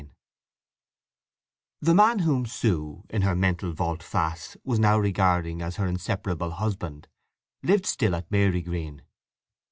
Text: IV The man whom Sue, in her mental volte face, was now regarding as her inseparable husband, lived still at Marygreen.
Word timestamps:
IV 0.01 0.07
The 1.81 1.93
man 1.93 2.17
whom 2.25 2.47
Sue, 2.47 3.03
in 3.11 3.21
her 3.21 3.35
mental 3.35 3.71
volte 3.71 4.01
face, 4.01 4.57
was 4.63 4.79
now 4.79 4.97
regarding 4.97 5.61
as 5.61 5.75
her 5.75 5.85
inseparable 5.85 6.49
husband, 6.53 7.07
lived 7.61 7.85
still 7.85 8.15
at 8.15 8.31
Marygreen. 8.31 9.03